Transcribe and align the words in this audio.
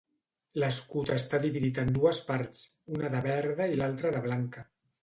L'escut 0.61 1.11
està 1.17 1.39
dividit 1.43 1.83
en 1.83 1.93
dues 1.99 2.23
parts, 2.31 2.65
una 2.97 3.13
de 3.19 3.25
verda 3.31 3.71
i 3.77 3.81
l'alta 3.83 4.19
de 4.19 4.29
blanca. 4.31 4.71